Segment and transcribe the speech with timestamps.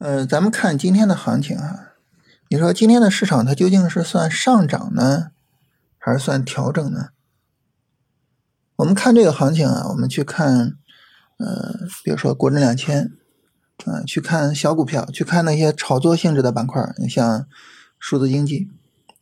[0.00, 1.92] 呃咱们看今天的行情啊，
[2.48, 5.32] 你说今天的市场它究竟是算上涨呢，
[5.98, 7.10] 还是算调整呢？
[8.76, 10.78] 我们看这个行情啊，我们去看，
[11.36, 13.12] 呃，比如说国证两千，
[13.84, 17.46] 啊，去看小股票，去看那些炒作性质的板块，你像
[17.98, 18.70] 数字经济，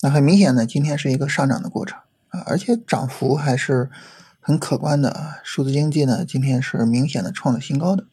[0.02, 1.98] 那很明显呢，今天是一个上涨的过程
[2.28, 3.90] 啊，而且涨幅还是
[4.38, 5.40] 很可观的啊。
[5.42, 8.06] 数字经济呢，今天是明显的创了新高的。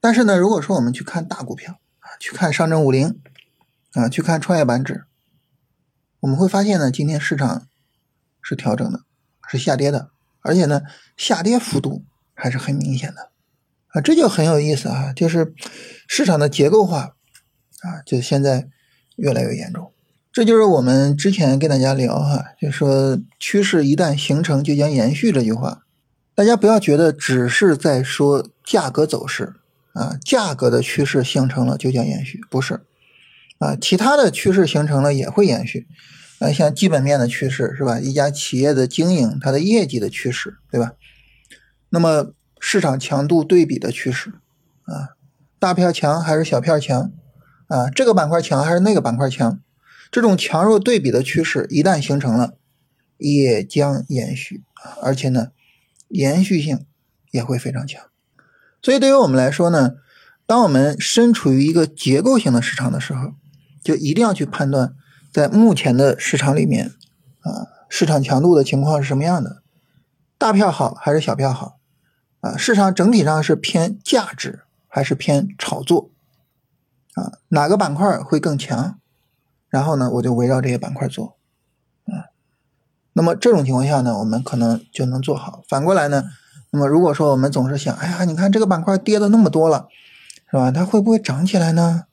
[0.00, 1.78] 但是呢，如果说我们去看大股票，
[2.20, 3.18] 去看上证五零
[3.94, 5.06] 啊，去看创业板指，
[6.20, 7.66] 我们会发现呢，今天市场
[8.40, 9.00] 是调整的，
[9.48, 10.10] 是下跌的。
[10.42, 10.82] 而且呢，
[11.16, 13.30] 下跌幅度还是很明显的，
[13.88, 15.52] 啊，这就很有意思啊，就是
[16.08, 17.16] 市场的结构化
[17.80, 18.68] 啊，就现在
[19.16, 19.92] 越来越严重。
[20.32, 25.82] 这就是我们之前跟大家聊哈，就说趋势一旦形成就将延续这句话，
[26.34, 29.59] 大家不要觉得只是在说价格走势
[29.92, 32.80] 啊，价格的趋势形成了就将延续，不是
[33.58, 35.86] 啊，其他的趋势形成了也会延续。
[36.38, 38.00] 啊，像基本面的趋势是吧？
[38.00, 40.92] 一家企业的经营，它的业绩的趋势，对吧？
[41.90, 44.30] 那么市场强度对比的趋势，
[44.84, 45.16] 啊，
[45.58, 47.12] 大票强还是小票强？
[47.68, 49.60] 啊，这个板块强还是那个板块强？
[50.10, 52.54] 这种强弱对比的趋势一旦形成了，
[53.18, 54.64] 也将延续，
[55.02, 55.48] 而且呢，
[56.08, 56.86] 延续性
[57.30, 58.02] 也会非常强。
[58.82, 59.92] 所以对于我们来说呢，
[60.46, 63.32] 当我们身处于一个结构性的市场的时候，
[63.82, 64.94] 就一定要去判断。
[65.32, 66.92] 在目前的市场里面，
[67.40, 69.62] 啊，市场强度的情况是什么样的？
[70.36, 71.78] 大票好还是小票好？
[72.40, 76.10] 啊，市场整体上是偏价值还是偏炒作？
[77.14, 78.98] 啊，哪个板块会更强？
[79.68, 81.36] 然后呢，我就围绕这些板块做，
[82.06, 82.34] 啊，
[83.12, 85.62] 那么这种情况下呢，我们可能就能做好。
[85.68, 86.24] 反过来呢，
[86.70, 89.88] 那么如果说我们总是想，哎呀，你看这个板块跌的那么多了，
[90.50, 90.70] 是吧？
[90.70, 92.04] 它会不会涨起来呢？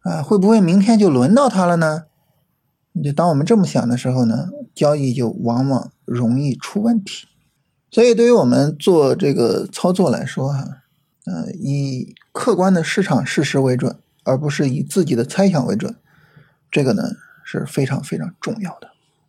[0.00, 2.04] 啊，会不会明天就轮到它了呢？
[2.92, 7.26] 你就当我们这么想的时候呢，交易就往往容易出问题。
[7.90, 10.82] 所以，对于我们做这个操作来说，哈，
[11.24, 15.96] 呃，以客观的市场事实为准，而不是以自己的猜想为准，
[16.70, 17.02] 这个呢
[17.42, 18.88] 是非常非常重要的。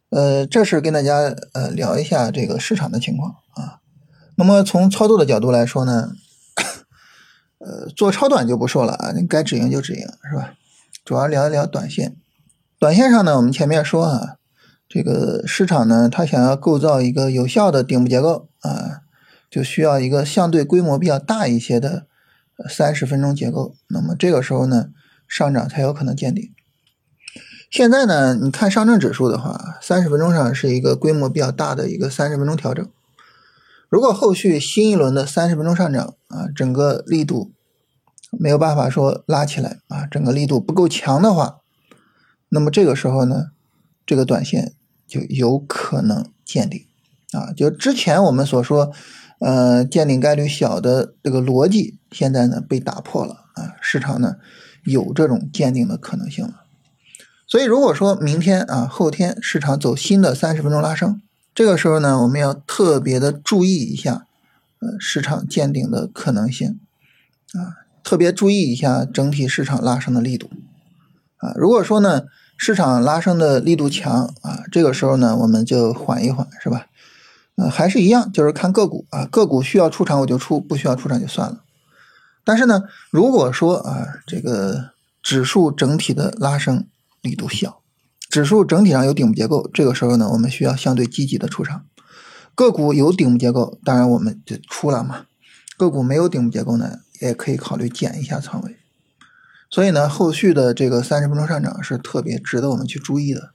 [0.09, 3.79] 呃，这是跟大家呃聊一下这个市场的情况啊。
[4.38, 6.12] 那么从操作的角度来说呢，
[7.59, 10.53] 呃，做超短就不说了啊，你该止盈就止盈，是吧？
[11.03, 12.16] 主要聊一聊短线。
[12.78, 14.35] 短线上呢，我们前面说啊，
[14.90, 19.01] 这个市场呢，它想要构造一个有效的顶部结构啊，
[19.50, 22.06] 就需要一个相对规模比较大一些的
[22.69, 23.75] 三十分钟结构。
[23.88, 24.90] 那么这个时候呢，
[25.28, 26.52] 上涨才有可能见顶。
[27.72, 32.88] 现在呢，你看上证指数的话，三十分钟上是一个规模比较大的一个三十分钟调整。
[33.90, 37.51] 如果后续新一轮的三十分钟上涨啊，整个力度
[38.31, 41.57] 没有办法说拉起来啊，整个力度不够强的话。
[42.50, 43.51] 那么这个时候呢，
[44.06, 44.73] 这个短线
[45.07, 46.85] 就有可能见顶
[47.34, 47.51] 啊！
[47.51, 48.91] 就之前我们所说，
[49.40, 53.75] 呃，见顶概率小的这个逻辑，现在呢被打破了啊！
[53.81, 54.35] 市场呢
[54.84, 56.63] 有这种见顶的可能性了。
[57.47, 61.22] 所以如果说明天啊、后天市场走新的三十分钟拉升，
[61.55, 64.27] 这个时候呢，我们要特别的注意一下，
[64.79, 66.81] 呃，市场见顶的可能性
[67.53, 70.49] 啊，特别注意一下整体市场拉升的力度
[71.38, 71.53] 啊！
[71.55, 72.23] 如果说呢，
[72.57, 76.88] 市场拉升的力度强啊，这个时候呢，我们就缓一缓，是吧？
[77.55, 81.61] 呃，还是一样，就是看个股啊，个股需要出场我就出，不需要出场就算了。
[82.43, 84.89] 但是呢，如果说啊，这个
[85.23, 86.85] 指数整体的拉升
[87.22, 87.79] 力度小，
[88.35, 91.85] 指数整体上有顶部结构，这个时候呢，我们需要相对积极的出场。
[92.53, 95.28] 个股有顶部结构，当然我们就出了嘛。
[95.78, 98.75] 个股没有顶部结构呢，也可以考虑减一下仓位。
[99.69, 103.51] 所以呢，后续的这个三十分钟上涨是特别值得我们去注意的。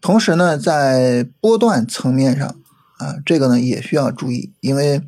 [0.00, 2.48] 同时呢，在波段层面上
[2.96, 5.02] 啊，这个呢也需要注意，因为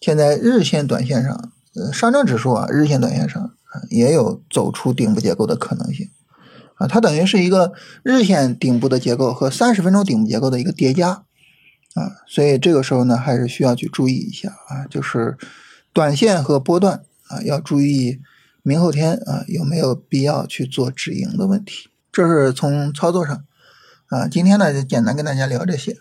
[0.00, 3.50] 现在日线、短线上，呃，上证指数啊，日线、短线上，
[3.90, 6.08] 也有走出顶部结构的可能性
[6.78, 6.86] 啊。
[6.86, 7.72] 它等于是一个
[8.02, 11.24] 日线顶部的结构和三十分钟顶部结构的一个叠加
[11.94, 12.12] 啊。
[12.26, 15.36] 所以这个时候呢，还是需要去注意一下啊，就是
[15.92, 18.20] 短线和波段啊，要注意。
[18.64, 21.88] 明后天啊，有没有必要去做止盈的问题？
[22.12, 23.44] 这是从操作上
[24.08, 24.28] 啊。
[24.28, 25.96] 今天呢，就简单跟大家聊这些。